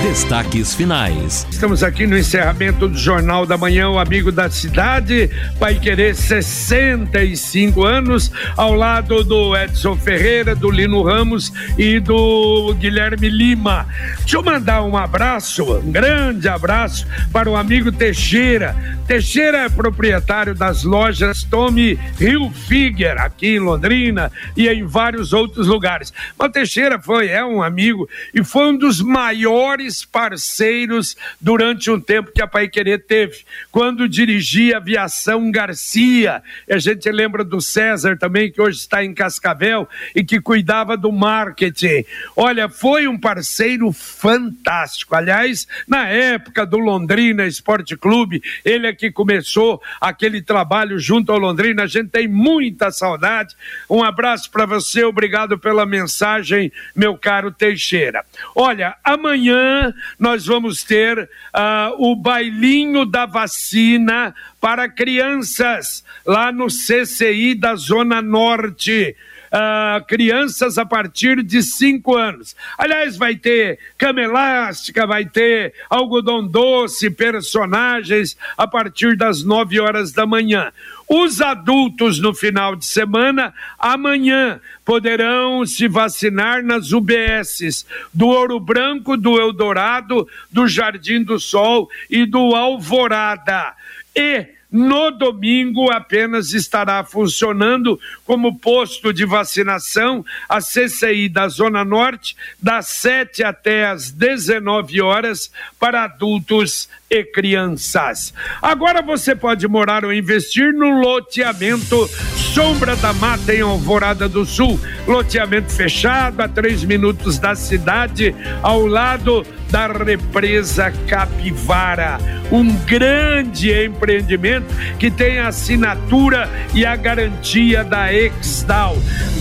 [0.00, 1.46] Destaques finais.
[1.50, 7.84] Estamos aqui no encerramento do Jornal da Manhã, o amigo da cidade, vai querer 65
[7.84, 13.86] anos, ao lado do Edson Ferreira, do Lino Ramos e do Guilherme Lima.
[14.20, 18.74] Deixa eu mandar um abraço, um grande abraço para o amigo Teixeira.
[19.06, 26.12] Teixeira é proprietário das lojas Tommy Hilfiger, aqui em Londrina e em vários outros lugares.
[26.38, 32.32] Mas Teixeira foi, é um amigo e foi um dos maiores parceiros durante um tempo
[32.32, 36.42] que a Pai Querer teve, quando dirigia a Aviação Garcia.
[36.70, 41.10] A gente lembra do César também, que hoje está em Cascavel e que cuidava do
[41.10, 42.04] marketing.
[42.36, 45.14] Olha, foi um parceiro fantástico.
[45.14, 51.38] Aliás, na época do Londrina Esporte Clube, ele é que começou aquele trabalho junto ao
[51.38, 51.84] Londrina.
[51.84, 53.54] A gente tem muita saudade.
[53.88, 58.24] Um abraço para você, obrigado pela mensagem, meu caro Teixeira.
[58.54, 59.71] Olha, amanhã
[60.18, 68.22] nós vamos ter uh, o bailinho da vacina para crianças lá no CCI da Zona
[68.22, 69.16] Norte.
[69.52, 72.56] Uh, crianças a partir de 5 anos.
[72.78, 80.10] Aliás, vai ter cama elástica, vai ter algodão doce, personagens a partir das 9 horas
[80.10, 80.72] da manhã.
[81.14, 89.18] Os adultos no final de semana, amanhã, poderão se vacinar nas UBSs do Ouro Branco,
[89.18, 93.74] do Eldorado, do Jardim do Sol e do Alvorada.
[94.16, 102.34] E no domingo apenas estará funcionando como posto de vacinação a CCI da Zona Norte,
[102.60, 108.32] das 7 até as 19 horas, para adultos e crianças.
[108.62, 112.08] Agora você pode morar ou investir no loteamento
[112.54, 114.80] Sombra da Mata em Alvorada do Sul.
[115.06, 122.18] Loteamento fechado a três minutos da cidade, ao lado da represa Capivara.
[122.50, 124.66] Um grande empreendimento
[124.98, 128.96] que tem a assinatura e a garantia da Exdal.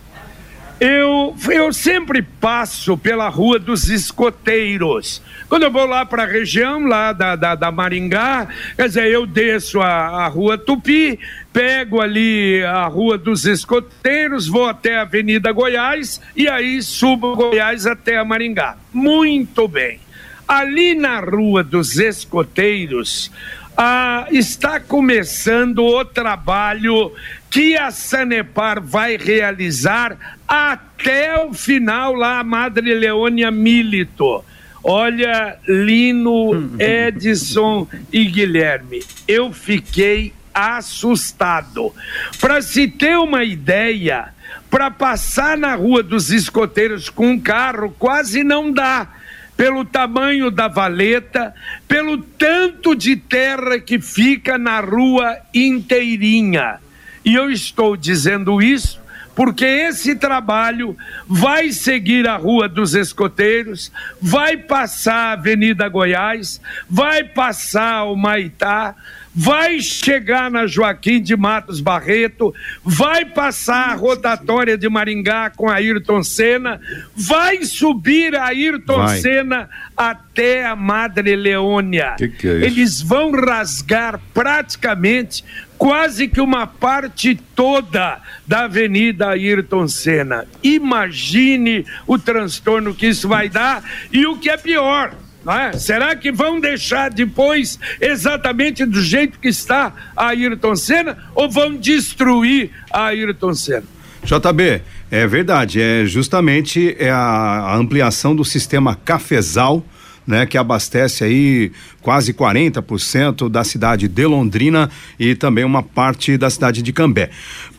[0.78, 5.22] Eu, eu sempre passo pela Rua dos Escoteiros.
[5.48, 9.26] Quando eu vou lá para a região, lá da, da, da, Maringá, quer dizer, eu
[9.26, 11.18] desço a, a Rua Tupi,
[11.50, 17.86] pego ali a Rua dos Escoteiros, vou até a Avenida Goiás e aí subo Goiás
[17.86, 18.76] até a Maringá.
[18.92, 19.98] Muito bem.
[20.46, 23.30] Ali na Rua dos Escoteiros,
[23.76, 27.12] ah, está começando o trabalho
[27.50, 34.44] que a Sanepar vai realizar até o final lá, a Madre Leônia Milito.
[34.82, 41.92] Olha, Lino, Edson e Guilherme, eu fiquei assustado.
[42.40, 44.32] Para se ter uma ideia,
[44.70, 49.08] para passar na Rua dos Escoteiros com um carro quase não dá
[49.56, 51.54] pelo tamanho da valeta,
[51.88, 56.78] pelo tanto de terra que fica na rua inteirinha.
[57.24, 59.00] E eu estou dizendo isso
[59.36, 60.96] porque esse trabalho
[61.28, 68.96] vai seguir a Rua dos Escoteiros, vai passar a Avenida Goiás, vai passar o Maitá,
[69.34, 76.22] vai chegar na Joaquim de Matos Barreto, vai passar a rotatória de Maringá com Ayrton
[76.22, 76.80] Senna,
[77.14, 79.20] vai subir a Ayrton vai.
[79.20, 82.14] Senna até a Madre Leônia.
[82.18, 85.44] Que que é Eles vão rasgar praticamente
[85.78, 90.46] quase que uma parte toda da Avenida Ayrton Senna.
[90.62, 93.82] Imagine o transtorno que isso vai dar
[94.12, 95.14] e o que é pior
[95.52, 95.78] é?
[95.78, 101.76] Será que vão deixar depois exatamente do jeito que está a Ayrton Senna ou vão
[101.76, 103.84] destruir a Ayrton Senna?
[104.24, 109.84] JB, é verdade, é justamente é a, ampliação do sistema cafezal,
[110.26, 111.70] né, que abastece aí
[112.02, 117.30] quase 40% da cidade de Londrina e também uma parte da cidade de Cambé.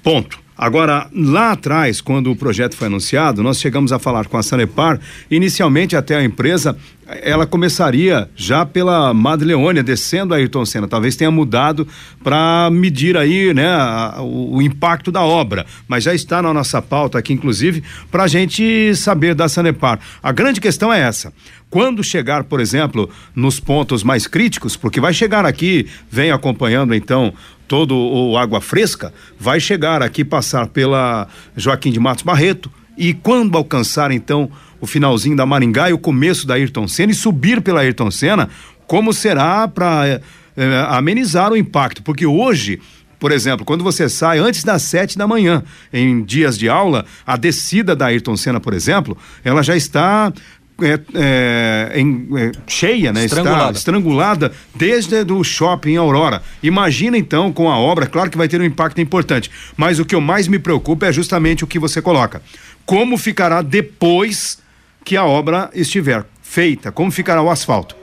[0.01, 0.39] Ponto.
[0.57, 4.99] Agora, lá atrás, quando o projeto foi anunciado, nós chegamos a falar com a Sanepar.
[5.29, 6.75] Inicialmente, até a empresa,
[7.07, 10.87] ela começaria já pela Madre Leônia, descendo a Ayrton Senna.
[10.87, 11.87] Talvez tenha mudado
[12.21, 15.65] para medir aí, né, a, o, o, impacto da obra.
[15.87, 17.81] Mas já está na nossa pauta aqui, inclusive,
[18.11, 19.99] para a gente saber da Sanepar.
[20.21, 21.31] A grande questão é essa.
[21.69, 27.33] Quando chegar, por exemplo, nos pontos mais críticos, porque vai chegar aqui, vem acompanhando então
[27.67, 33.57] todo o água fresca, vai chegar aqui, passar pela Joaquim de Matos Barreto e quando
[33.57, 34.49] alcançar então
[34.79, 38.49] o finalzinho da Maringá e o começo da Ayrton Senna e subir pela Ayrton Senna,
[38.85, 40.21] como será para eh,
[40.55, 42.01] eh, amenizar o impacto?
[42.03, 42.79] Porque hoje
[43.19, 47.35] por exemplo, quando você sai antes das sete da manhã, em dias de aula, a
[47.35, 50.31] descida da Ayrton Senna, por exemplo, ela já está
[50.79, 53.25] é, é, em, é, cheia, né?
[53.25, 53.63] Estrangulada.
[53.63, 56.43] Está estrangulada desde do shopping Aurora.
[56.61, 60.13] Imagina então com a obra, claro que vai ter um impacto importante, mas o que
[60.13, 62.41] eu mais me preocupa é justamente o que você coloca.
[62.85, 64.59] Como ficará depois
[65.07, 66.91] que a obra estiver feita?
[66.91, 67.95] Como ficará o asfalto?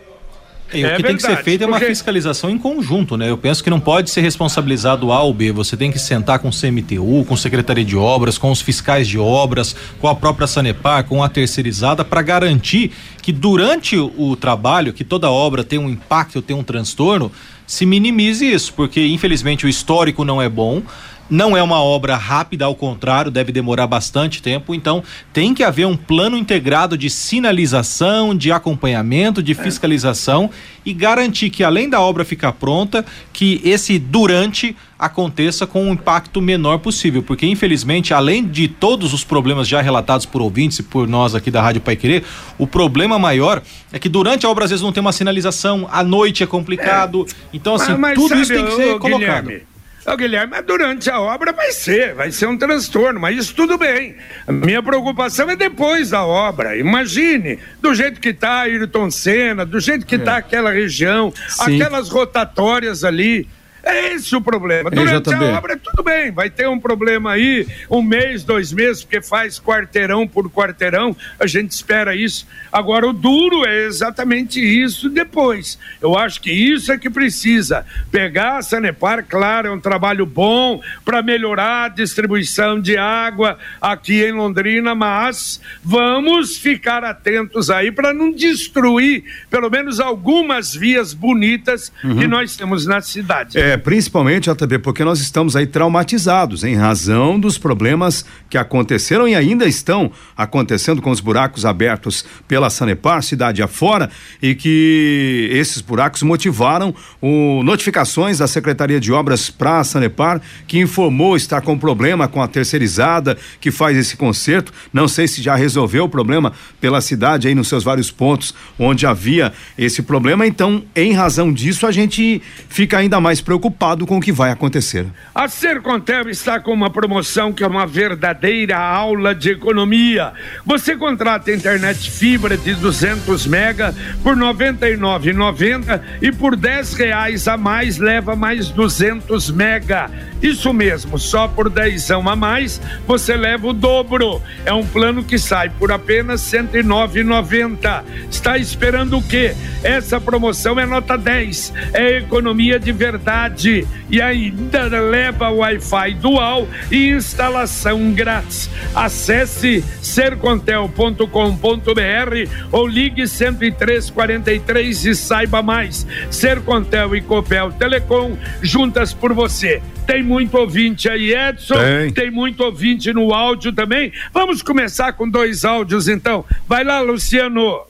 [0.73, 1.93] E é o que verdade, tem que ser feito é uma porque...
[1.93, 3.29] fiscalização em conjunto, né?
[3.29, 5.53] Eu penso que não pode ser responsabilizado A ou B.
[5.53, 9.19] Você tem que sentar com o CMTU, com Secretaria de Obras, com os fiscais de
[9.19, 12.91] obras, com a própria Sanepar, com a terceirizada, para garantir
[13.21, 17.31] que durante o trabalho, que toda obra tem um impacto, tem um transtorno,
[17.67, 20.83] se minimize isso, porque infelizmente o histórico não é bom.
[21.29, 24.75] Não é uma obra rápida, ao contrário, deve demorar bastante tempo.
[24.75, 30.51] Então, tem que haver um plano integrado de sinalização, de acompanhamento, de fiscalização
[30.85, 36.41] e garantir que, além da obra ficar pronta, que esse durante aconteça com um impacto
[36.41, 37.23] menor possível.
[37.23, 41.51] Porque, infelizmente, além de todos os problemas já relatados por ouvintes e por nós aqui
[41.51, 42.25] da Rádio Pai Querer,
[42.59, 43.63] o problema maior
[43.93, 47.27] é que durante a obra às vezes não tem uma sinalização, à noite é complicado.
[47.29, 47.35] É.
[47.53, 49.47] Então, assim, mas, mas tudo sabe, isso tem que ser colocado.
[49.47, 49.74] Guilherme,
[50.07, 53.79] Oh, Guilherme, mas durante a obra vai ser, vai ser um transtorno, mas isso tudo
[53.79, 54.17] bem.
[54.47, 56.77] A minha preocupação é depois da obra.
[56.77, 60.39] Imagine, do jeito que está Ayrton Senna, do jeito que está é.
[60.39, 61.81] aquela região, Sim.
[61.81, 63.49] aquelas rotatórias ali.
[63.85, 64.91] É esse o problema.
[64.91, 69.21] Durante a obra, tudo bem, vai ter um problema aí, um mês, dois meses, porque
[69.21, 72.47] faz quarteirão por quarteirão, a gente espera isso.
[72.73, 75.79] Agora, o duro é exatamente isso depois.
[76.01, 77.85] Eu acho que isso é que precisa.
[78.11, 84.25] Pegar a Sanepar, claro, é um trabalho bom para melhorar a distribuição de água aqui
[84.25, 91.93] em Londrina, mas vamos ficar atentos aí para não destruir pelo menos algumas vias bonitas
[92.03, 92.19] uhum.
[92.19, 93.59] que nós temos na cidade.
[93.59, 99.35] É, principalmente, JB, porque nós estamos aí traumatizados em razão dos problemas que aconteceram e
[99.35, 106.23] ainda estão acontecendo com os buracos abertos pela Sanepar, cidade afora, e que esses buracos
[106.23, 112.29] motivaram o, notificações da Secretaria de Obras para a Sanepar, que informou estar com problema
[112.29, 114.73] com a terceirizada que faz esse conserto.
[114.93, 119.07] Não sei se já resolveu o problema pela cidade aí nos seus vários pontos onde
[119.07, 120.47] havia esse problema.
[120.47, 124.51] Então, em razão disso, a gente fica ainda mais preocupado preocupado com o que vai
[124.51, 125.07] acontecer.
[125.35, 130.33] A Sercontel está com uma promoção que é uma verdadeira aula de economia.
[130.67, 137.99] Você contrata internet fibra de 200 mega por 99,90 e por 10 reais a mais
[137.99, 140.11] leva mais 200 mega.
[140.45, 144.43] Isso mesmo, só por 10 a mais você leva o dobro.
[144.67, 148.05] É um plano que sai por apenas R$ 109,90.
[148.31, 149.55] Está esperando o quê?
[149.83, 151.73] Essa promoção é nota 10.
[151.95, 158.69] É economia de verdade e ainda leva Wi-Fi dual e instalação grátis.
[158.95, 166.07] Acesse sercontel.com.br ou ligue 10343 e saiba mais.
[166.31, 169.81] Sercontel e Copel Telecom juntas por você.
[170.07, 171.77] Tem muito ouvinte aí, Edson.
[171.77, 172.13] Tem.
[172.13, 174.13] Tem muito ouvinte no áudio também.
[174.33, 176.45] Vamos começar com dois áudios então.
[176.69, 177.83] Vai lá, Luciano.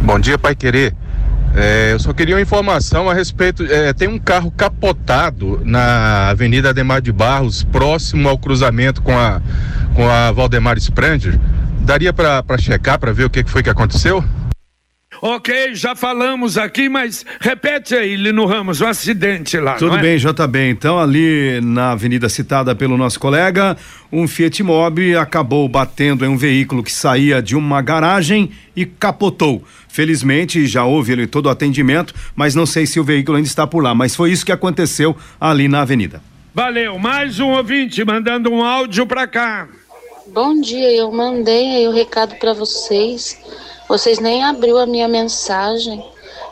[0.00, 0.94] Bom dia, Pai Querer.
[1.52, 3.64] É, eu só queria uma informação a respeito.
[3.64, 9.42] É, tem um carro capotado na Avenida Ademar de Barros, próximo ao cruzamento com a,
[9.92, 11.40] com a Valdemar Spranger.
[11.80, 14.24] Daria para checar, para ver o que foi que aconteceu?
[15.22, 19.74] Ok, já falamos aqui, mas repete aí, Lino Ramos, o um acidente lá.
[19.74, 20.00] Tudo é?
[20.00, 20.70] bem, JB.
[20.70, 23.76] Então, ali na avenida citada pelo nosso colega,
[24.10, 29.62] um Fiat Mobi acabou batendo em um veículo que saía de uma garagem e capotou.
[29.88, 33.66] Felizmente, já houve ali todo o atendimento, mas não sei se o veículo ainda está
[33.66, 33.94] por lá.
[33.94, 36.22] Mas foi isso que aconteceu ali na avenida.
[36.54, 36.98] Valeu.
[36.98, 39.68] Mais um ouvinte mandando um áudio para cá.
[40.32, 43.38] Bom dia, eu mandei aí o recado para vocês
[43.90, 46.00] vocês nem abriu a minha mensagem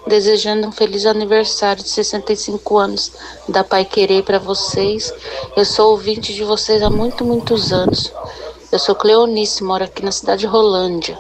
[0.09, 3.13] desejando um feliz aniversário de 65 anos
[3.49, 5.15] da Pai Querer para vocês.
[5.57, 8.13] Eu sou ouvinte de vocês há muito, muitos anos.
[8.73, 11.17] Eu sou Cleonice, moro aqui na cidade de Rolândia.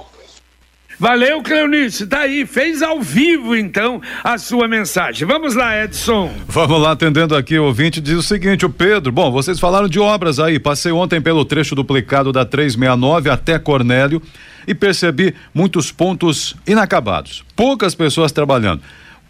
[0.99, 2.05] Valeu, Cleonice.
[2.05, 5.26] Daí, tá fez ao vivo, então, a sua mensagem.
[5.28, 6.33] Vamos lá, Edson.
[6.49, 10.00] Vamos lá, atendendo aqui o ouvinte, diz o seguinte, o Pedro, bom, vocês falaram de
[10.00, 14.21] obras aí, passei ontem pelo trecho duplicado da 369 até Cornélio
[14.67, 17.45] e percebi muitos pontos inacabados.
[17.55, 18.83] Poucas pessoas trabalhando.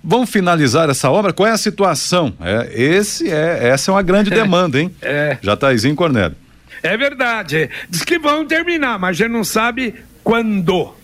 [0.02, 1.34] Vamos finalizar essa obra?
[1.34, 2.32] Qual é a situação?
[2.40, 4.90] É, esse é, essa é uma grande demanda, hein?
[5.02, 5.36] é.
[5.42, 6.36] Jataizinho Cornélio.
[6.82, 7.68] É verdade.
[7.90, 9.94] Diz que vão terminar, mas a gente não sabe
[10.24, 10.97] quando.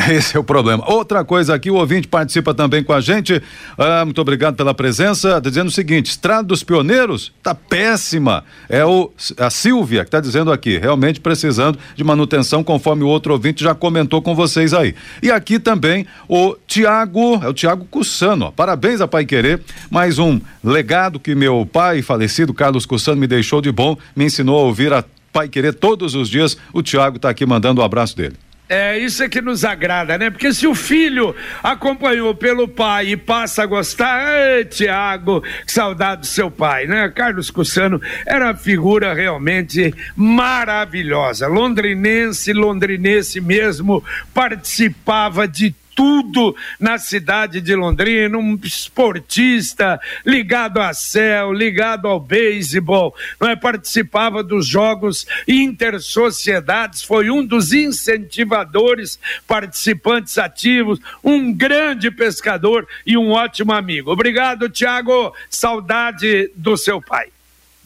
[0.10, 0.84] Esse é o problema.
[0.90, 3.42] Outra coisa aqui, o ouvinte participa também com a gente.
[3.76, 5.40] Ah, muito obrigado pela presença.
[5.40, 8.44] Tá dizendo o seguinte: Estrada dos Pioneiros tá péssima.
[8.68, 13.32] É o a Silvia que está dizendo aqui, realmente precisando de manutenção, conforme o outro
[13.32, 14.94] ouvinte já comentou com vocês aí.
[15.22, 18.52] E aqui também o Tiago, é o Tiago Cussano.
[18.52, 23.60] Parabéns a Pai Querer, mais um legado que meu pai falecido Carlos Cussano me deixou
[23.60, 26.56] de bom, me ensinou a ouvir a Pai Querer todos os dias.
[26.72, 28.36] O Tiago está aqui mandando o um abraço dele.
[28.72, 30.30] É, isso é que nos agrada, né?
[30.30, 36.52] Porque se o filho acompanhou pelo pai e passa a gostar, Tiago, saudade do seu
[36.52, 37.08] pai, né?
[37.08, 41.48] Carlos Cussano era uma figura realmente maravilhosa.
[41.48, 51.52] Londrinense, londrinense mesmo, participava de tudo na cidade de Londrina, um esportista ligado a céu,
[51.52, 53.54] ligado ao beisebol, não é?
[53.54, 63.32] participava dos jogos intersociedades, foi um dos incentivadores, participantes ativos, um grande pescador e um
[63.32, 64.10] ótimo amigo.
[64.10, 65.34] Obrigado, Tiago.
[65.50, 67.28] Saudade do seu pai.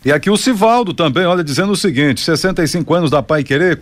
[0.05, 3.79] E aqui o Sivaldo também, olha, dizendo o seguinte: 65 anos da Pai Querer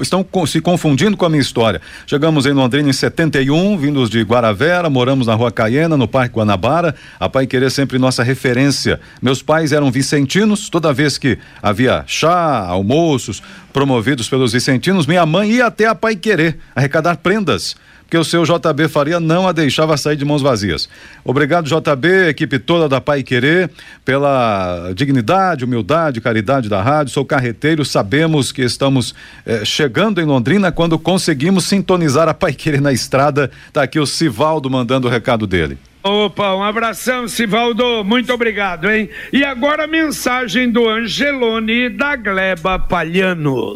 [0.00, 1.80] estão com, se confundindo com a minha história.
[2.06, 6.94] Chegamos em Londrina em 71, vindos de Guaravera, moramos na Rua Caiena, no Parque Guanabara.
[7.18, 9.00] A Pai Querer sempre nossa referência.
[9.20, 15.50] Meus pais eram vicentinos, toda vez que havia chá, almoços promovidos pelos vicentinos, minha mãe
[15.50, 17.74] ia até a Pai Querer arrecadar prendas
[18.14, 20.88] porque o seu JB Faria não a deixava sair de mãos vazias.
[21.24, 23.68] Obrigado, JB, equipe toda da Pai Querer,
[24.04, 27.12] pela dignidade, humildade, caridade da rádio.
[27.12, 32.80] Sou carreteiro, sabemos que estamos eh, chegando em Londrina quando conseguimos sintonizar a Pai Querer
[32.80, 33.50] na estrada.
[33.66, 35.76] Está aqui o Sivaldo mandando o recado dele.
[36.04, 38.04] Opa, um abração, Sivaldo.
[38.04, 39.08] Muito obrigado, hein?
[39.32, 43.72] E agora a mensagem do Angelone da Gleba Palhano.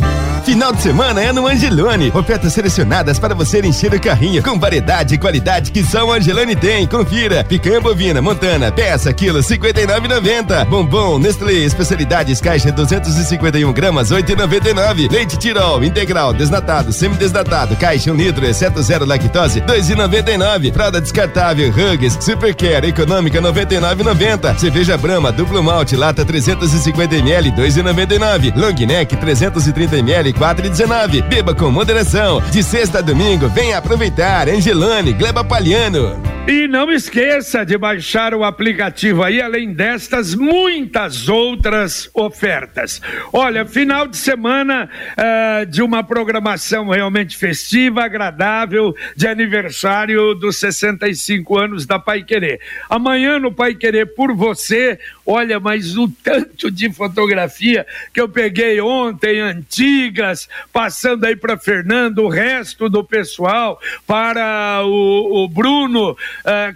[0.48, 2.10] Final de semana é no Angelone.
[2.14, 6.56] Ofertas selecionadas para você encher o carrinho com variedade e qualidade que só o Angelone
[6.56, 6.86] tem.
[6.86, 7.44] Confira.
[7.44, 10.64] Picanha bovina, montana, peça, quilo, 59,90.
[10.64, 15.12] Bombom, Nestlé, especialidades, caixa 251 gramas, 8,99.
[15.12, 20.72] Leite Tirol, integral, desnatado, semidesnatado, caixa 1 um litro, exceto zero lactose, 2,99.
[20.72, 24.58] Fralda descartável, Hugs, Supercare, econômica, 99,90.
[24.58, 28.54] Cerveja Brama, duplo malte, lata 350 ml, 2,99.
[28.56, 31.22] Long neck, 330 ml, 4,19.
[31.22, 32.40] Beba com moderação.
[32.50, 34.48] De sexta a domingo, venha aproveitar.
[34.48, 36.38] Angelane, Gleba Palhano.
[36.48, 43.02] E não esqueça de baixar o aplicativo aí, além destas, muitas outras ofertas.
[43.34, 51.58] Olha, final de semana uh, de uma programação realmente festiva, agradável, de aniversário dos 65
[51.58, 52.58] anos da Pai Querer.
[52.88, 54.98] Amanhã no Pai Querer por você,
[55.30, 62.20] olha, mas o tanto de fotografia que eu peguei ontem, antigas, passando aí para Fernando,
[62.20, 66.16] o resto do pessoal, para o, o Bruno uh,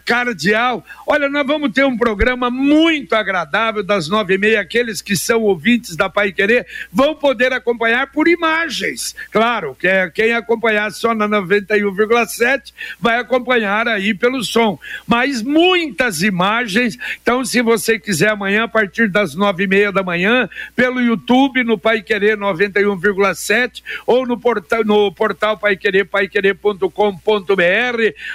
[0.04, 0.84] Cardial.
[1.06, 4.60] Olha, nós vamos ter um programa muito agradável das nove e meia.
[4.60, 9.16] Aqueles que são ouvintes da Pai Querer vão poder acompanhar por imagens.
[9.30, 14.78] Claro, que é, quem acompanhar só na 91,7 vai acompanhar aí pelo som.
[15.06, 16.98] Mas muitas imagens.
[17.22, 21.62] Então, se você quiser amanhã, a partir das nove e meia da manhã, pelo YouTube,
[21.62, 26.88] no Pai Querer 91,7 ou no portal, no portal paiquerer, paiquerer.com.br,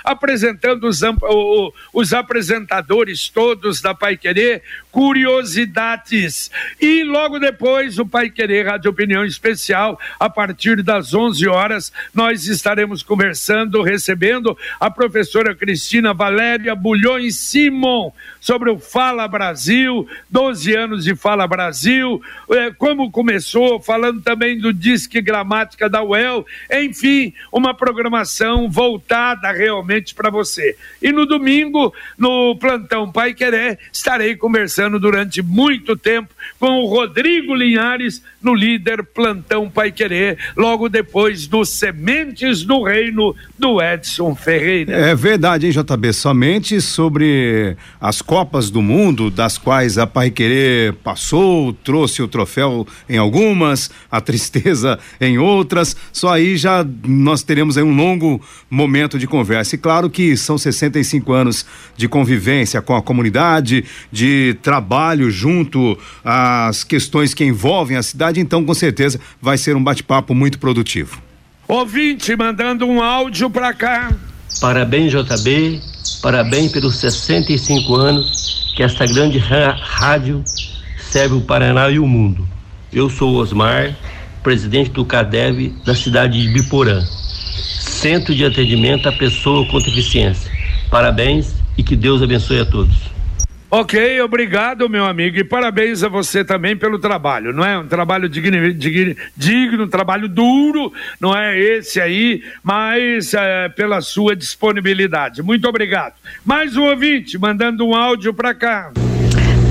[0.04, 1.02] apresentando os
[1.94, 6.50] os apresentadores todos da Pai Querer, curiosidades.
[6.82, 12.48] E logo depois, o Pai Querer Rádio Opinião Especial, a partir das 11 horas, nós
[12.48, 19.97] estaremos conversando, recebendo a professora Cristina Valéria Bulhões Simon sobre o Fala Brasil,
[20.30, 26.46] 12 anos de Fala Brasil, é, como começou, falando também do Disque Gramática da UEL,
[26.72, 30.76] enfim, uma programação voltada realmente para você.
[31.02, 37.54] E no domingo, no Plantão Pai Querer, estarei conversando durante muito tempo com o Rodrigo
[37.54, 44.96] Linhares no líder Plantão Pai Querer, logo depois do Sementes do Reino do Edson Ferreira.
[44.96, 46.14] É verdade, hein, JB?
[46.14, 52.88] Somente sobre as Copas do Mundo, das quais a Pai Querer passou, trouxe o troféu
[53.10, 59.20] em algumas, a tristeza em outras, só aí já nós teremos aí um longo momento
[59.20, 59.76] de conversa.
[59.76, 61.66] E claro que são 65 anos
[61.98, 68.02] de convivência com a comunidade, de trabalho junto às questões que envolvem a
[68.38, 71.22] cidade, então com certeza vai ser um bate-papo muito produtivo.
[71.68, 74.14] Ouvinte mandando um áudio para cá.
[74.62, 75.82] Parabéns, JB.
[76.22, 80.44] Parabéns pelos 65 anos que esta grande rádio
[80.98, 82.48] serve o Paraná e o mundo.
[82.92, 83.96] Eu sou Osmar,
[84.42, 87.04] presidente do CADEV da cidade de Biporã.
[87.80, 90.52] Centro de atendimento à pessoa com deficiência.
[90.90, 93.17] Parabéns e que Deus abençoe a todos.
[93.70, 97.78] Ok, obrigado, meu amigo, e parabéns a você também pelo trabalho, não é?
[97.78, 104.00] Um trabalho digno, digno, digno um trabalho duro, não é esse aí, mas é, pela
[104.00, 105.44] sua disponibilidade.
[105.44, 106.14] Muito obrigado.
[106.46, 108.94] Mais um ouvinte mandando um áudio para cá.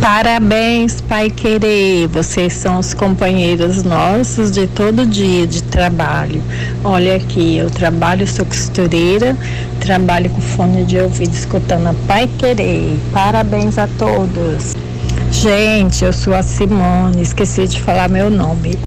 [0.07, 2.07] Parabéns, Pai Querer.
[2.07, 6.41] Vocês são os companheiros nossos de todo dia de trabalho.
[6.85, 9.37] Olha aqui, eu trabalho, sou costureira,
[9.81, 12.97] trabalho com fone de ouvido escutando a Pai Querer.
[13.13, 14.77] Parabéns a todos.
[15.33, 18.86] Gente, eu sou a Simone, esqueci de falar meu nome.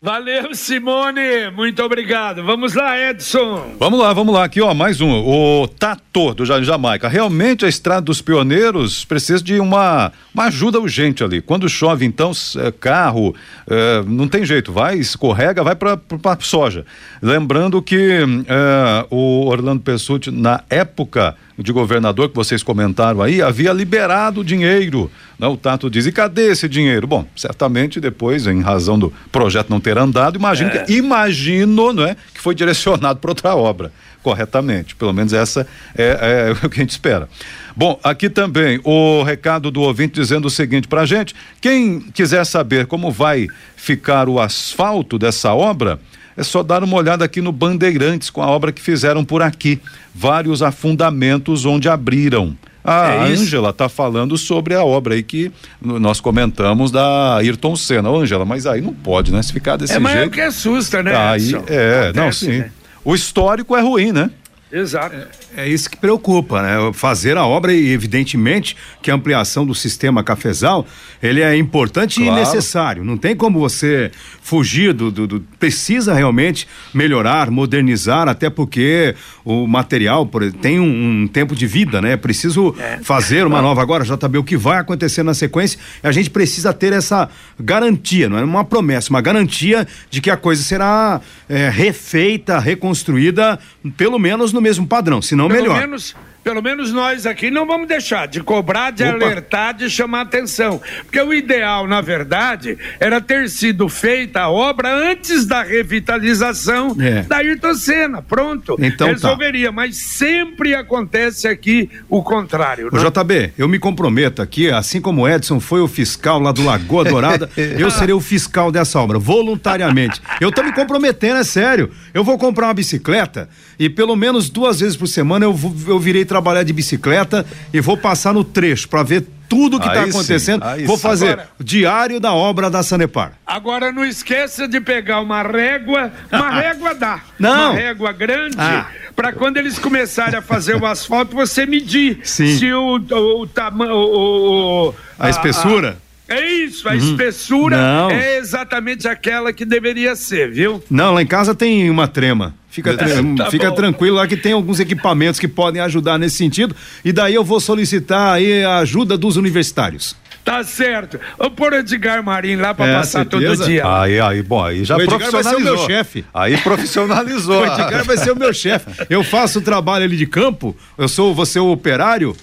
[0.00, 1.50] Valeu, Simone.
[1.56, 2.44] Muito obrigado.
[2.44, 3.76] Vamos lá, Edson.
[3.78, 4.44] Vamos lá, vamos lá.
[4.44, 5.10] Aqui, ó, mais um.
[5.10, 7.08] O Tato do Jardim Jamaica.
[7.08, 11.40] Realmente a estrada dos pioneiros precisa de uma, uma ajuda urgente ali.
[11.40, 13.34] Quando chove, então, é, carro,
[13.66, 15.98] é, não tem jeito, vai, escorrega, vai para
[16.40, 16.84] soja.
[17.22, 18.18] Lembrando que
[18.48, 25.10] é, o Orlando Pessutti, na época de governador que vocês comentaram aí, havia liberado dinheiro.
[25.38, 25.46] Né?
[25.46, 27.06] O Tato diz, e cadê esse dinheiro?
[27.06, 30.78] Bom, certamente depois, em razão do projeto não ter andado, imagino é.
[30.84, 33.90] que, imagino, não é, que foi direcionado para outra obra,
[34.22, 34.94] corretamente.
[34.94, 35.66] Pelo menos essa
[35.96, 37.28] é, é o que a gente espera.
[37.74, 42.86] Bom, aqui também o recado do ouvinte dizendo o seguinte para gente: quem quiser saber
[42.86, 45.98] como vai ficar o asfalto dessa obra,
[46.36, 49.80] é só dar uma olhada aqui no Bandeirantes com a obra que fizeram por aqui.
[50.14, 52.56] Vários afundamentos onde abriram.
[52.84, 58.08] A é Ângela está falando sobre a obra aí que nós comentamos da Ayrton Senna.
[58.08, 59.42] Ângela, mas aí não pode, né?
[59.42, 60.08] Se ficar desse é, jeito.
[60.08, 61.16] É, mas é o que assusta, né?
[61.16, 62.58] Aí, é, Acontece, não, sim.
[62.58, 62.70] Né?
[63.04, 64.30] O histórico é ruim, né?
[64.76, 65.16] Exato.
[65.56, 66.92] É, é, isso que preocupa, né?
[66.92, 70.86] Fazer a obra e evidentemente que a ampliação do sistema cafezal
[71.22, 72.36] ele é importante claro.
[72.36, 73.04] e necessário.
[73.04, 74.10] Não tem como você
[74.42, 81.22] fugir do, do, do, precisa realmente melhorar, modernizar, até porque o material por, tem um,
[81.22, 82.16] um, tempo de vida, né?
[82.16, 82.98] Preciso é.
[83.02, 86.92] fazer uma nova agora, JB, o que vai acontecer na sequência, a gente precisa ter
[86.92, 92.58] essa garantia, não é uma promessa, uma garantia de que a coisa será é, refeita,
[92.58, 93.58] reconstruída,
[93.96, 95.78] pelo menos no mesmo padrão, se não melhor.
[95.80, 96.14] Menos
[96.46, 99.14] pelo menos nós aqui não vamos deixar de cobrar, de Opa.
[99.14, 100.80] alertar, de chamar atenção.
[101.02, 107.22] Porque o ideal, na verdade, era ter sido feita a obra antes da revitalização é.
[107.22, 108.22] da Ayrton Senna.
[108.22, 108.76] Pronto.
[108.78, 109.12] Então, tá.
[109.14, 109.70] Resolveria.
[109.70, 109.72] Tá.
[109.72, 112.90] Mas sempre acontece aqui o contrário.
[112.92, 113.10] O né?
[113.10, 117.02] JB, eu me comprometo aqui, assim como o Edson foi o fiscal lá do Lagoa
[117.06, 120.22] Dourada, eu serei o fiscal dessa obra, voluntariamente.
[120.40, 121.90] Eu tô me comprometendo, é sério.
[122.14, 123.48] Eu vou comprar uma bicicleta
[123.80, 127.96] e pelo menos duas vezes por semana eu, eu virei trabalhar de bicicleta e vou
[127.96, 130.64] passar no trecho para ver tudo que está acontecendo.
[130.86, 133.32] Vou fazer agora, diário da obra da Sanepar.
[133.46, 137.20] Agora não esqueça de pegar uma régua, uma régua dá.
[137.38, 137.70] Não.
[137.70, 138.56] Uma régua grande.
[138.58, 138.88] Ah.
[139.14, 142.58] Para quando eles começarem a fazer o asfalto, você medir Sim.
[142.58, 145.96] se o, o, o, o a, a espessura.
[146.28, 146.98] É isso, a uhum.
[146.98, 148.10] espessura não.
[148.10, 150.82] é exatamente aquela que deveria ser, viu?
[150.90, 152.54] Não, lá em casa tem uma trema.
[152.68, 156.74] Fica, tá fica tranquilo lá que tem alguns equipamentos que podem ajudar nesse sentido.
[157.04, 160.16] E daí eu vou solicitar aí a ajuda dos universitários.
[160.44, 161.18] Tá certo.
[161.38, 163.56] Vou pôr o Edgar Marinho lá pra É, passar certeza?
[163.56, 163.82] todo dia.
[164.00, 165.76] Aí, aí, bom, aí já O Edgar vai ser o profissionalizou.
[165.76, 166.24] meu chefe.
[166.34, 167.60] Aí profissionalizou.
[167.62, 168.86] O Edgar vai ser o meu chefe.
[169.10, 172.36] Eu faço o trabalho ali de campo, eu sou, vou ser o operário,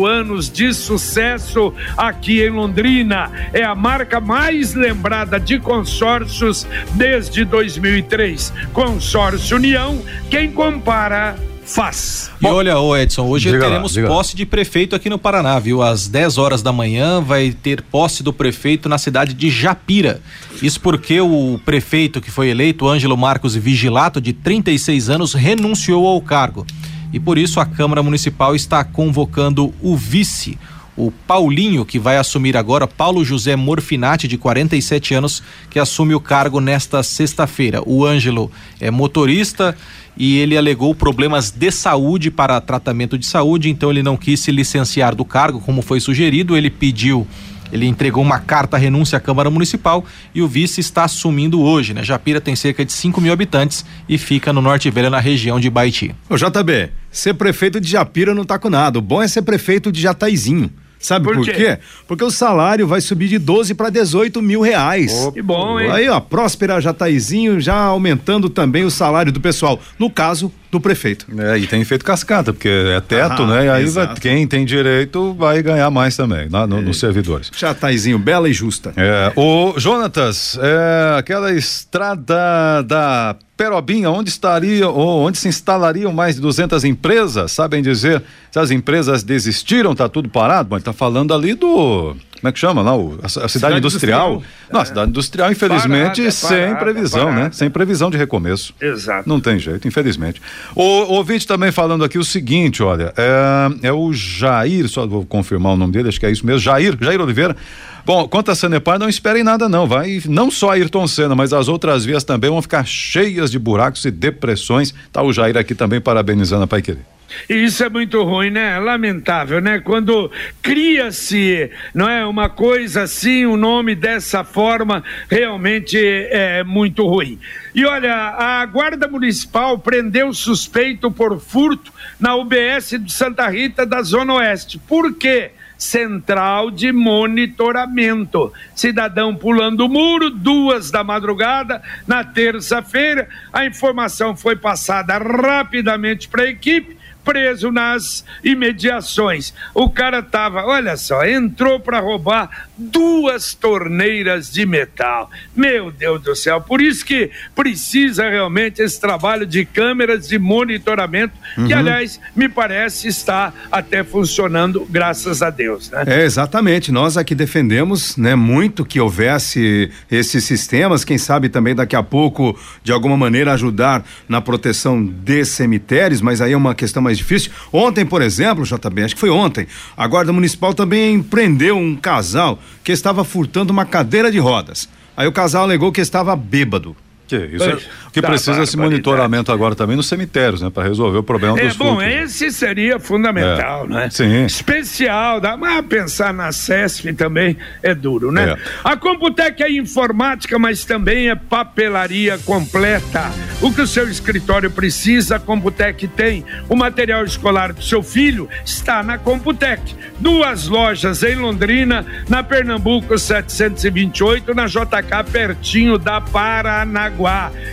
[0.06, 3.30] anos de sucesso aqui em Londrina.
[3.52, 8.52] É a marca mais lembrada de consórcios desde 2003.
[8.72, 12.30] Consórcio União, quem compara faz.
[12.40, 14.06] E olha, ô Edson, hoje lá, teremos lá.
[14.06, 15.82] posse de prefeito aqui no Paraná, viu?
[15.82, 20.20] Às 10 horas da manhã vai ter posse do prefeito na cidade de Japira.
[20.60, 26.20] Isso porque o prefeito que foi eleito, Ângelo Marcos Vigilato, de 36 anos, renunciou ao
[26.20, 26.66] cargo.
[27.12, 30.58] E por isso a Câmara Municipal está convocando o vice,
[30.96, 36.20] o Paulinho, que vai assumir agora, Paulo José Morfinati, de 47 anos, que assume o
[36.20, 37.82] cargo nesta sexta-feira.
[37.86, 39.76] O Ângelo é motorista
[40.16, 44.52] e ele alegou problemas de saúde para tratamento de saúde, então ele não quis se
[44.52, 46.56] licenciar do cargo, como foi sugerido.
[46.56, 47.26] Ele pediu,
[47.72, 50.04] ele entregou uma carta renúncia à Câmara Municipal
[50.34, 52.04] e o vice está assumindo hoje, né?
[52.04, 55.70] Japira tem cerca de 5 mil habitantes e fica no Norte Velho, na região de
[55.70, 56.14] Baiti.
[56.28, 58.98] Ô JB, ser prefeito de Japira não tá com nada.
[58.98, 60.70] O bom é ser prefeito de Jataizinho.
[61.02, 61.52] Sabe Por por, quê?
[61.52, 61.78] quê?
[62.06, 65.12] Porque o salário vai subir de 12 para 18 mil reais.
[65.34, 65.90] Que bom, hein?
[65.90, 69.80] Aí, ó, Próspera Jataizinho já aumentando também o salário do pessoal.
[69.98, 71.26] No caso, do prefeito.
[71.38, 73.66] É, e tem feito cascata, porque é teto, Ah, né?
[73.66, 77.50] E aí vai- quem tem direito vai ganhar mais também, na- no- nos servidores.
[77.54, 78.92] Jataizinho, bela e justa.
[78.96, 86.34] É, o Jonatas, é, aquela estrada da Perobinha, onde estaria, ou onde se instalariam mais
[86.34, 87.52] de 200 empresas?
[87.52, 88.20] Sabem dizer
[88.50, 90.74] se as empresas desistiram, tá tudo parado?
[90.74, 92.96] Ele tá falando ali do, como é que chama lá?
[92.96, 94.32] O- a, a cidade, Cidade industrial.
[94.32, 94.52] industrial.
[94.72, 97.34] Não, a cidade industrial, infelizmente, Parada, sem parada, previsão, né?
[97.36, 97.54] parada.
[97.54, 98.74] Sem previsão de recomeço.
[98.80, 99.28] Exato.
[99.28, 100.42] Não tem jeito, infelizmente.
[100.74, 105.24] O, o ouvinte também falando aqui o seguinte, olha, é, é o Jair, só vou
[105.24, 107.56] confirmar o nome dele, acho que é isso mesmo, Jair, Jair Oliveira.
[108.04, 111.68] Bom, quanto a Sanepar, não esperem nada não, vai, não só Ayrton Senna, mas as
[111.68, 114.92] outras vias também vão ficar cheias de buracos e depressões.
[115.12, 117.12] Tá o Jair aqui também parabenizando a Pai Querer.
[117.48, 118.78] E isso é muito ruim, né?
[118.78, 119.80] Lamentável, né?
[119.80, 127.38] Quando cria-se, não é, uma coisa assim, um nome dessa forma, realmente é muito ruim.
[127.74, 134.02] E olha, a Guarda Municipal prendeu suspeito por furto na UBS de Santa Rita da
[134.02, 134.78] Zona Oeste.
[134.78, 135.52] Por quê?
[135.82, 138.52] Central de monitoramento.
[138.74, 143.28] Cidadão pulando o muro, duas da madrugada, na terça-feira.
[143.52, 149.54] A informação foi passada rapidamente para a equipe preso nas imediações.
[149.74, 155.30] O cara tava, olha só, entrou para roubar duas torneiras de metal.
[155.54, 161.34] Meu Deus do céu, por isso que precisa realmente esse trabalho de câmeras de monitoramento,
[161.54, 161.78] que Uhum.
[161.78, 166.04] aliás, me parece está até funcionando, graças a Deus, né?
[166.06, 166.90] É, exatamente.
[166.90, 172.58] Nós aqui defendemos, né, muito que houvesse esses sistemas, quem sabe também daqui a pouco,
[172.82, 177.50] de alguma maneira, ajudar na proteção de cemitérios, mas aí é uma questão mais difícil.
[177.72, 179.66] Ontem, por exemplo, JB, acho que foi ontem,
[179.96, 184.88] a Guarda Municipal também prendeu um casal que estava furtando uma cadeira de rodas.
[185.16, 186.96] Aí o casal alegou que estava bêbado.
[187.38, 188.76] Que isso é, o que tá precisa esse barbaridade.
[188.76, 190.70] monitoramento agora também nos cemitérios, né?
[190.70, 194.08] Para resolver o problema É dos bom, esse seria fundamental, É, né?
[194.10, 194.44] sim.
[194.44, 198.50] Especial, dá, mas pensar na CESP também é duro, né?
[198.52, 198.56] É.
[198.84, 203.30] A Computec é informática, mas também é papelaria completa.
[203.60, 206.44] O que o seu escritório precisa, a Computec tem.
[206.68, 209.94] O material escolar do seu filho está na Computec.
[210.18, 217.21] Duas lojas em Londrina, na Pernambuco 728, na JK, pertinho da Paranaguá.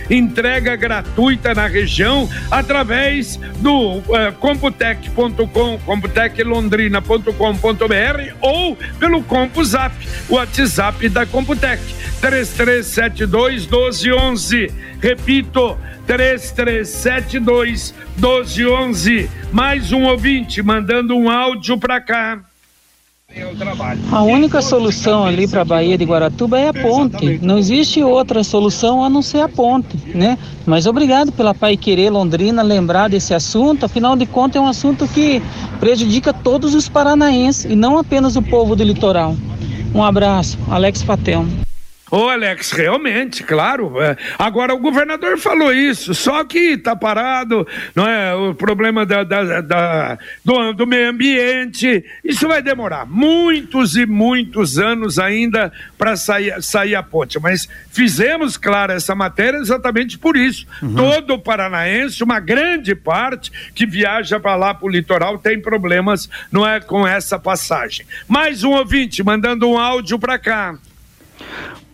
[0.08, 9.94] Entrega gratuita na região através do eh, computec.com, computeclondrina.com.br ou pelo CompuZap,
[10.28, 11.80] o WhatsApp da Computec,
[12.20, 14.72] 3372 1211.
[15.00, 19.30] Repito, 3372 1211.
[19.52, 22.40] Mais um ouvinte mandando um áudio para cá.
[24.10, 27.38] A única solução ali para a Baía de Guaratuba é a ponte.
[27.40, 30.36] Não existe outra solução a não ser a ponte, né?
[30.66, 33.86] Mas obrigado pela Pai Querer Londrina lembrar desse assunto.
[33.86, 35.40] Afinal de contas, é um assunto que
[35.78, 39.36] prejudica todos os paranaenses e não apenas o povo do litoral.
[39.94, 41.46] Um abraço, Alex Patel.
[42.10, 44.00] Ô, Alex, realmente, claro.
[44.02, 44.16] É.
[44.36, 48.34] Agora, o governador falou isso, só que está parado, não é?
[48.34, 52.04] O problema da, da, da do, do, meio ambiente.
[52.24, 57.38] Isso vai demorar muitos e muitos anos ainda para sair, sair a ponte.
[57.38, 60.66] Mas fizemos, claro, essa matéria exatamente por isso.
[60.82, 60.94] Uhum.
[60.96, 66.66] Todo paranaense, uma grande parte que viaja para lá para o litoral, tem problemas, não
[66.66, 66.80] é?
[66.80, 68.04] Com essa passagem.
[68.26, 70.76] Mais um ouvinte mandando um áudio para cá.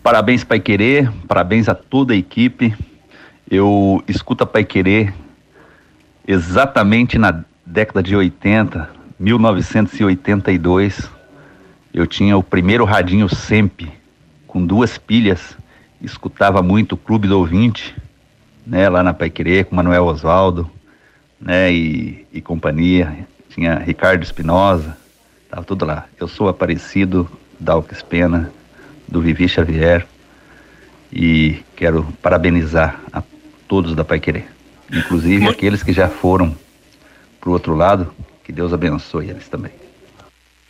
[0.06, 2.72] Parabéns, Pai Querer, parabéns a toda a equipe.
[3.50, 5.12] Eu escuto a Pai Querer
[6.24, 8.88] exatamente na década de 80,
[9.18, 11.10] 1982.
[11.92, 13.88] Eu tinha o primeiro radinho SEMP,
[14.46, 15.56] com duas pilhas,
[16.00, 17.92] escutava muito o Clube do Ouvinte,
[18.64, 20.70] né, lá na Pai Querer, com Manuel Oswaldo,
[21.40, 23.26] né, e, e companhia.
[23.48, 24.96] Tinha Ricardo Espinosa,
[25.50, 26.06] tava tudo lá.
[26.16, 28.52] Eu sou Aparecido, Dalques Pena,
[29.08, 30.06] do Vivi Xavier
[31.12, 33.22] e quero parabenizar a
[33.68, 34.46] todos da Pai Querer,
[34.92, 35.56] inclusive Muito...
[35.56, 36.56] aqueles que já foram
[37.40, 38.12] para o outro lado,
[38.44, 39.72] que Deus abençoe eles também.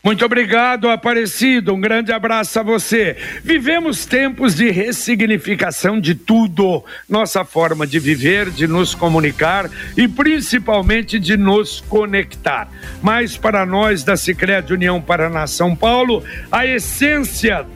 [0.07, 1.75] Muito obrigado, Aparecido.
[1.75, 3.17] Um grande abraço a você.
[3.43, 6.85] Vivemos tempos de ressignificação de tudo.
[7.09, 12.69] Nossa forma de viver, de nos comunicar e principalmente de nos conectar.
[13.03, 16.23] Mas para nós da Sicredi União Paraná São Paulo,
[16.53, 17.67] a essência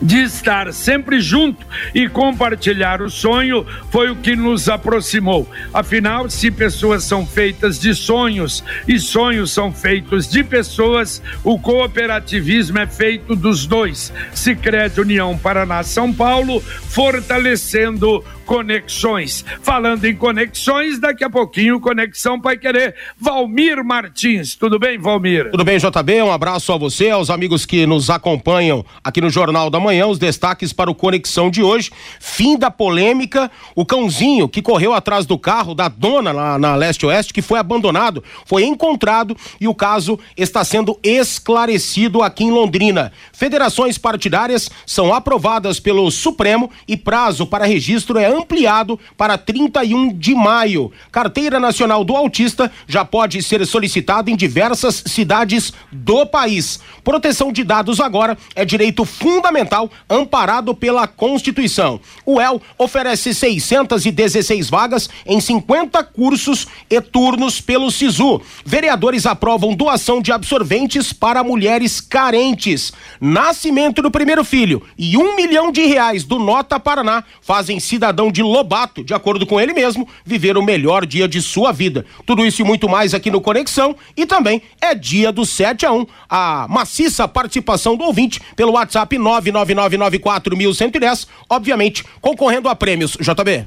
[0.00, 5.48] de estar sempre junto e compartilhar o sonho foi o que nos aproximou.
[5.72, 12.78] Afinal, se pessoas são feitas de sonhos e sonhos são feitos de pessoas, o cooperativismo
[12.78, 14.12] é feito dos dois.
[14.34, 19.44] Sicredi União Paraná São Paulo, fortalecendo conexões.
[19.60, 22.94] Falando em conexões, daqui a pouquinho Conexão Pai Querer.
[23.18, 25.50] Valmir Martins, tudo bem, Valmir?
[25.50, 26.22] Tudo bem, JB?
[26.22, 30.06] Um abraço a você, aos amigos que nos acompanham aqui no Jornal da Manhã.
[30.06, 31.90] Os destaques para o Conexão de hoje.
[32.20, 37.34] Fim da polêmica, o cãozinho que correu atrás do carro da dona lá na leste-oeste,
[37.34, 43.12] que foi abandonado, foi encontrado e o caso está sendo esclarecido aqui em Londrina.
[43.32, 50.34] Federações partidárias são aprovadas pelo Supremo e prazo para registro é ampliado para 31 de
[50.34, 50.92] maio.
[51.10, 56.80] Carteira Nacional do Autista já pode ser solicitada em diversas cidades do país.
[57.02, 62.00] Proteção de dados agora é direito fundamental amparado pela Constituição.
[62.24, 68.40] O El oferece 616 vagas em 50 cursos e turnos pelo SISU.
[68.64, 72.92] Vereadores aprovam doação de absorventes para mulheres carentes.
[73.20, 78.42] Nascimento do primeiro filho e um milhão de reais do Nota Paraná fazem cidadão de
[78.42, 82.04] Lobato, de acordo com ele mesmo, viver o melhor dia de sua vida.
[82.24, 85.92] Tudo isso e muito mais aqui no Conexão e também é dia do 7 a
[85.92, 86.06] 1.
[86.28, 93.16] A maciça participação do ouvinte pelo WhatsApp 99994110, obviamente concorrendo a prêmios.
[93.20, 93.64] JB.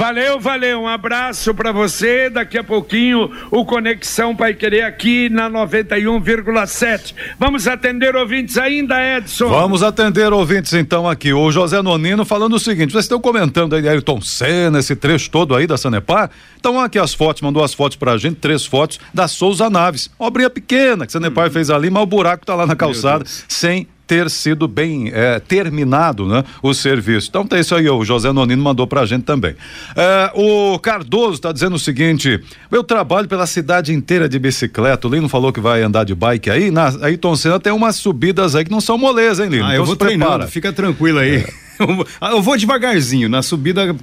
[0.00, 0.80] Valeu, valeu.
[0.80, 2.30] Um abraço para você.
[2.30, 7.14] Daqui a pouquinho o Conexão Pai Querer aqui na 91,7.
[7.38, 9.50] Vamos atender ouvintes ainda, Edson?
[9.50, 11.34] Vamos atender ouvintes então aqui.
[11.34, 15.54] O José Nonino falando o seguinte: vocês estão comentando aí Ayrton Senna, esse trecho todo
[15.54, 16.30] aí da Sanepar.
[16.58, 20.08] Então aqui as fotos, mandou as fotos pra gente, três fotos da Souza Naves.
[20.18, 21.50] Obrinha pequena que a Sanepar hum.
[21.50, 26.26] fez ali, mas o buraco tá lá na calçada sem ter sido bem é, terminado
[26.26, 27.28] né, o serviço.
[27.28, 29.54] Então tem isso aí, o José Nonino mandou pra gente também.
[29.94, 32.42] É, o Cardoso está dizendo o seguinte:
[32.72, 35.06] eu trabalho pela cidade inteira de bicicleta.
[35.06, 36.72] O Lino falou que vai andar de bike aí.
[36.72, 39.64] Na, aí Tom Senna tem umas subidas aí que não são molezas, hein, Lino?
[39.64, 41.36] Ah, então eu vou treinando, fica tranquilo aí.
[41.36, 41.69] É.
[42.20, 43.28] Eu vou devagarzinho.
[43.28, 43.94] Na subida,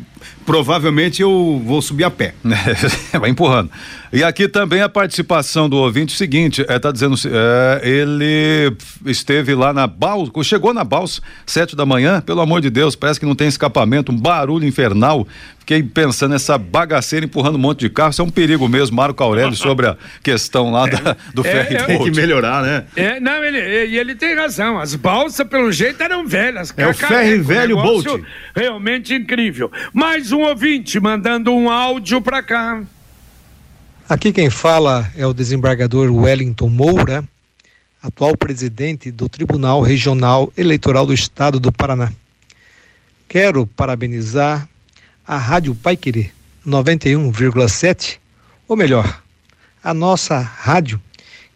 [0.45, 2.33] provavelmente eu vou subir a pé.
[3.19, 3.69] Vai empurrando.
[4.11, 8.73] E aqui também a participação do ouvinte, o seguinte, é, tá dizendo, é, ele
[9.05, 13.19] esteve lá na balsa, chegou na balsa, sete da manhã, pelo amor de Deus, parece
[13.19, 15.27] que não tem escapamento, um barulho infernal.
[15.59, 19.21] Fiquei pensando nessa bagaceira empurrando um monte de carro, isso é um perigo mesmo, Marco
[19.21, 22.85] Aurélio, sobre a questão lá da, do é, ferry é, Tem que melhorar, né?
[22.95, 26.73] É, não, ele, ele, ele tem razão, as balsas, pelo jeito, eram velhas.
[26.77, 28.05] É o ferry velho Bolt.
[28.55, 29.71] Realmente incrível.
[29.93, 32.83] Mais um ouvinte mandando um áudio para cá.
[34.09, 37.23] Aqui quem fala é o desembargador Wellington Moura,
[38.01, 42.11] atual presidente do Tribunal Regional Eleitoral do Estado do Paraná.
[43.27, 44.67] Quero parabenizar
[45.27, 46.31] a Rádio Paiquerê
[46.65, 48.17] 91,7,
[48.67, 49.21] ou melhor,
[49.83, 51.01] a nossa rádio,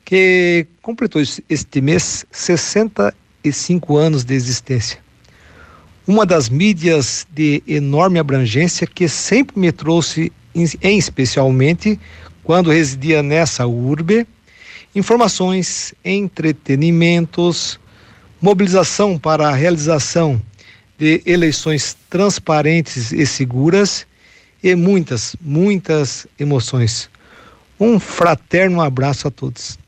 [0.04, 5.00] que completou este mês 65 anos de existência.
[6.12, 11.98] Uma das mídias de enorme abrangência que sempre me trouxe, em especialmente
[12.44, 14.28] quando residia nessa urbe,
[14.94, 17.80] informações, entretenimentos,
[18.42, 20.42] mobilização para a realização
[20.98, 24.06] de eleições transparentes e seguras
[24.62, 27.10] e muitas, muitas emoções.
[27.80, 29.80] Um fraterno abraço a todos.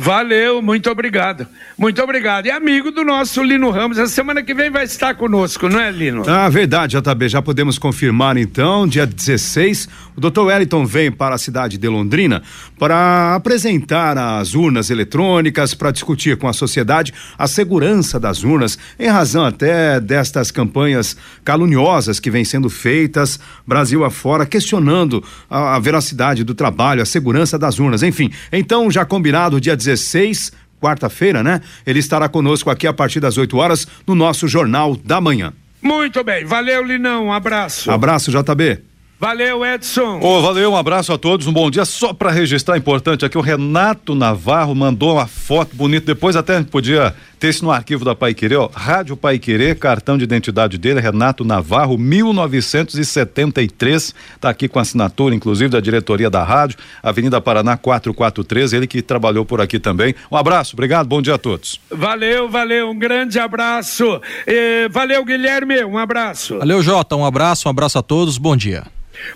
[0.00, 1.44] Valeu, muito obrigado.
[1.76, 2.46] Muito obrigado.
[2.46, 5.90] E amigo do nosso Lino Ramos, a semana que vem vai estar conosco, não é,
[5.90, 6.22] Lino?
[6.24, 7.28] Ah, verdade, JB.
[7.28, 10.42] Já podemos confirmar então, dia 16, o Dr.
[10.42, 12.44] Wellington vem para a cidade de Londrina
[12.78, 19.08] para apresentar as urnas eletrônicas, para discutir com a sociedade a segurança das urnas, em
[19.08, 26.44] razão até destas campanhas caluniosas que vêm sendo feitas Brasil afora, questionando a, a veracidade
[26.44, 28.30] do trabalho, a segurança das urnas, enfim.
[28.52, 29.87] Então, já combinado, dia 16,
[30.80, 31.60] quarta-feira, né?
[31.86, 35.52] Ele estará conosco aqui a partir das 8 horas no nosso Jornal da Manhã.
[35.82, 37.90] Muito bem, valeu, Linão, um abraço.
[37.90, 38.82] Abraço, JB.
[39.20, 40.20] Valeu, Edson.
[40.22, 41.84] Oh, valeu, um abraço a todos, um bom dia.
[41.84, 47.12] Só para registrar, importante aqui, o Renato Navarro mandou uma foto bonita, depois até podia
[47.46, 48.68] isso no arquivo da Pai Querer, ó.
[48.72, 55.70] Rádio Pai Querer, cartão de identidade dele, Renato Navarro, 1973, tá aqui com assinatura, inclusive,
[55.70, 60.14] da diretoria da rádio, Avenida Paraná 4413, ele que trabalhou por aqui também.
[60.30, 61.80] Um abraço, obrigado, bom dia a todos.
[61.90, 64.20] Valeu, valeu, um grande abraço.
[64.46, 66.58] Eh, valeu, Guilherme, um abraço.
[66.58, 68.84] Valeu, Jota, um abraço, um abraço a todos, bom dia.